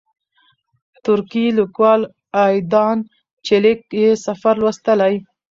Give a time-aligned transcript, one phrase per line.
[1.03, 2.01] ترکی لیکوال
[2.45, 2.97] ایدان
[3.45, 5.15] چیلیک یې سفر لوستلی.